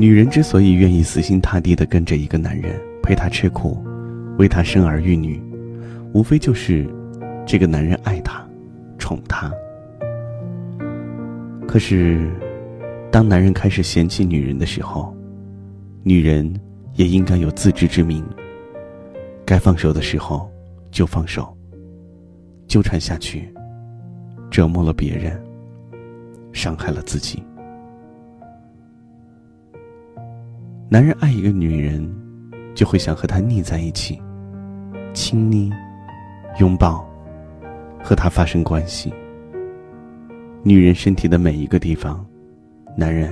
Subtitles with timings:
[0.00, 3.84] 女人之所以愿意死心塌地的跟着一个男人，陪他吃苦，
[4.38, 5.38] 为他生儿育女，
[6.14, 6.88] 无非就是
[7.46, 8.42] 这个男人爱她，
[8.96, 9.52] 宠她。
[11.68, 12.30] 可是，
[13.12, 15.14] 当男人开始嫌弃女人的时候，
[16.02, 16.50] 女人
[16.94, 18.24] 也应该有自知之明。
[19.44, 20.50] 该放手的时候
[20.90, 21.54] 就放手。
[22.66, 23.52] 纠缠下去，
[24.50, 25.38] 折磨了别人，
[26.54, 27.42] 伤害了自己。
[30.92, 32.04] 男人爱一个女人，
[32.74, 34.20] 就会想和她腻在一起，
[35.14, 35.72] 亲昵、
[36.58, 37.08] 拥抱，
[38.02, 39.14] 和她发生关系。
[40.64, 42.26] 女人身体的每一个地方，
[42.96, 43.30] 男人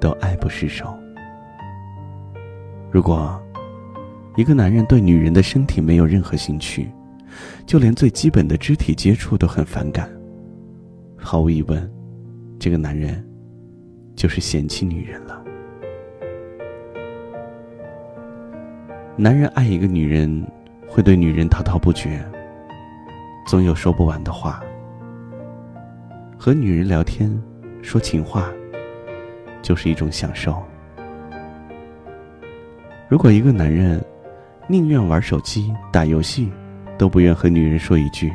[0.00, 0.92] 都爱不释手。
[2.90, 3.40] 如果
[4.34, 6.90] 一个男人对女人的身体没有任何兴趣，
[7.66, 10.10] 就连最基本的肢体接触都很反感，
[11.16, 11.88] 毫无疑问，
[12.58, 13.24] 这个男人
[14.16, 15.37] 就是嫌弃女人了。
[19.20, 20.46] 男人爱一个女人，
[20.86, 22.24] 会对女人滔滔不绝，
[23.48, 24.62] 总有说不完的话。
[26.38, 27.28] 和女人聊天，
[27.82, 28.48] 说情话，
[29.60, 30.62] 就是一种享受。
[33.08, 34.00] 如果一个男人
[34.68, 36.48] 宁愿玩手机、打游戏，
[36.96, 38.32] 都不愿和女人说一句，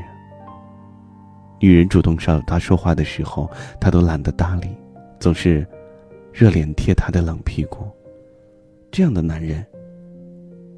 [1.62, 4.68] 女人主动找他说话的时候，他都懒得搭理，
[5.18, 5.66] 总是
[6.34, 7.90] 热脸贴他的冷屁股，
[8.92, 9.66] 这样的男人。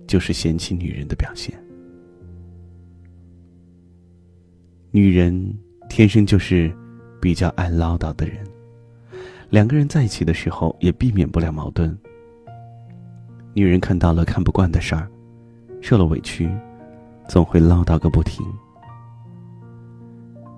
[0.07, 1.53] 就是嫌弃女人的表现。
[4.91, 5.53] 女人
[5.89, 6.73] 天生就是
[7.21, 8.37] 比较爱唠叨的人，
[9.49, 11.97] 两个人在一起的时候也避免不了矛盾。
[13.53, 15.09] 女人看到了看不惯的事儿，
[15.81, 16.49] 受了委屈，
[17.27, 18.45] 总会唠叨个不停。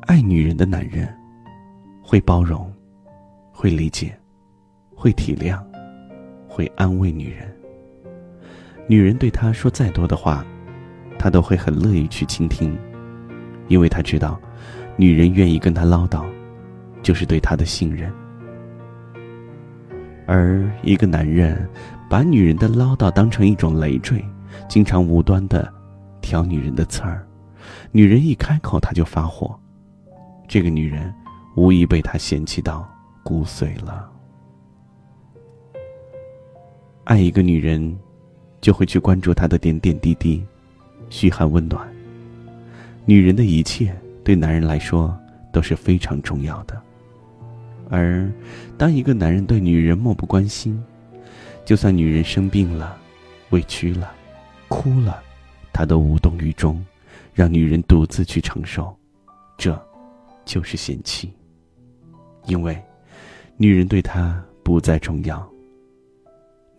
[0.01, 1.11] 爱女人的男人
[2.01, 2.71] 会包容，
[3.51, 4.15] 会理解，
[4.95, 5.59] 会体谅，
[6.47, 7.56] 会安慰女人。
[8.89, 10.45] 女人对他说再多的话，
[11.19, 12.73] 他都会很乐意去倾听，
[13.67, 14.39] 因为他知道，
[14.95, 16.25] 女人愿意跟他唠叨，
[17.03, 18.09] 就是对他的信任。
[20.25, 21.69] 而一个男人
[22.09, 24.23] 把女人的唠叨当成一种累赘，
[24.69, 25.69] 经常无端的
[26.21, 27.27] 挑女人的刺儿，
[27.91, 29.53] 女人一开口他就发火，
[30.47, 31.13] 这个女人
[31.57, 32.87] 无疑被他嫌弃到
[33.21, 34.09] 骨髓了。
[37.03, 37.97] 爱一个女人。
[38.59, 40.43] 就会去关注他的点点滴滴，
[41.09, 41.87] 嘘寒问暖。
[43.05, 45.17] 女人的一切对男人来说
[45.53, 46.81] 都是非常重要的，
[47.89, 48.29] 而
[48.77, 50.83] 当一个男人对女人漠不关心，
[51.63, 52.97] 就算女人生病了、
[53.51, 54.11] 委屈了、
[54.67, 55.23] 哭了，
[55.71, 56.83] 他都无动于衷，
[57.33, 58.93] 让女人独自去承受，
[59.57, 59.79] 这，
[60.43, 61.31] 就是嫌弃。
[62.45, 62.77] 因为，
[63.55, 65.47] 女人对他不再重要。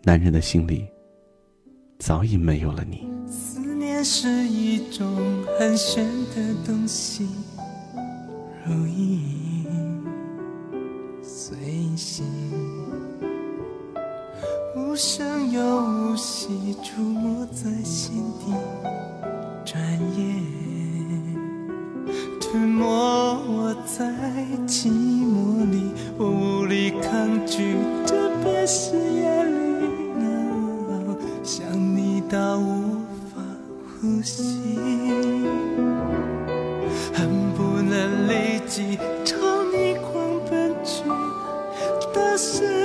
[0.03, 0.87] 男人的心里。
[1.99, 3.05] 早已没有了你。
[3.29, 5.05] 思念是一种
[5.59, 7.27] 很玄的东西，
[8.65, 9.65] 如影
[11.21, 11.57] 随
[11.97, 12.25] 形，
[14.77, 18.53] 无声又无息，触摸在心底，
[34.29, 34.77] 心，
[37.15, 38.95] 恨不能立即
[39.25, 39.35] 朝
[39.73, 41.03] 你狂奔去，
[42.13, 42.78] 大声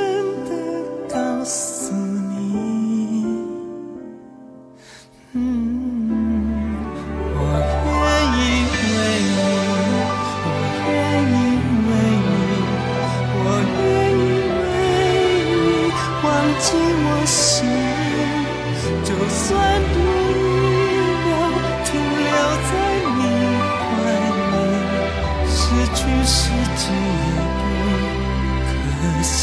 [26.44, 29.35] 去世界也不可惜。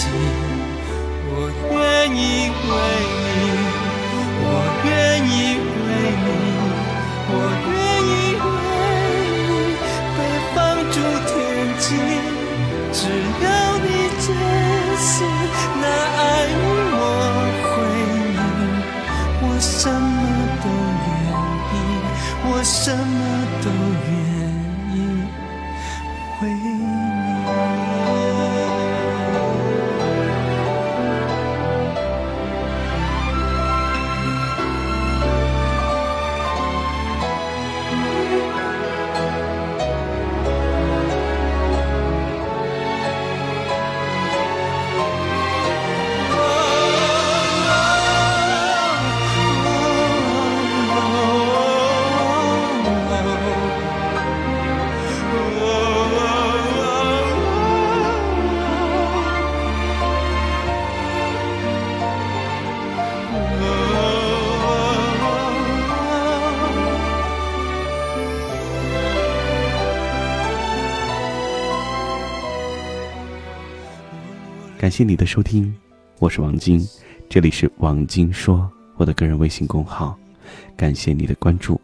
[1.33, 1.33] 我
[1.71, 1.73] 愿
[2.13, 2.19] 意
[2.67, 2.71] 为
[3.25, 3.33] 你，
[4.43, 4.45] 我
[4.85, 4.89] 愿
[5.25, 5.89] 意为
[6.25, 6.29] 你，
[7.27, 7.33] 我
[7.71, 7.73] 愿
[8.05, 8.13] 意
[8.45, 8.49] 为
[9.47, 9.51] 你
[10.15, 10.19] 被
[10.53, 10.55] 放
[10.91, 10.95] 逐
[11.25, 11.33] 天
[11.79, 11.83] 际，
[12.93, 12.99] 只
[13.43, 13.45] 要
[13.79, 13.87] 你
[14.21, 14.23] 真
[14.99, 15.25] 心，
[74.91, 75.73] 谢你的收听，
[76.19, 76.85] 我是王晶，
[77.29, 80.19] 这里是王晶说，我的个人微信公号。
[80.75, 81.79] 感谢你的关注，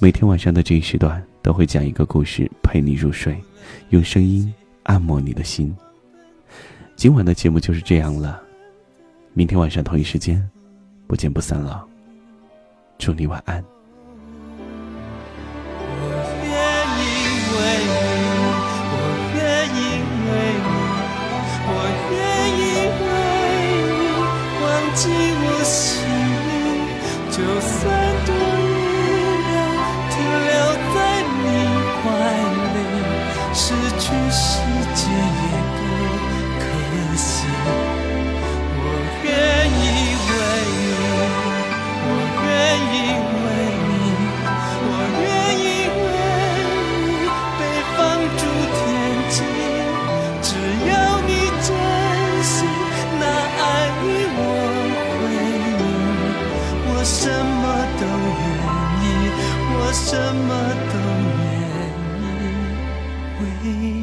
[0.00, 3.38] 每天晚上的这一时段都会讲一个故事陪你入睡，
[3.90, 4.50] 用声音
[4.84, 5.76] 按摩你的心。
[6.96, 8.42] 今晚的节目就是这样了，
[9.34, 10.42] 明天晚上同一时间，
[11.06, 11.86] 不见不散了。
[12.96, 13.62] 祝你晚安。
[63.62, 64.01] pain.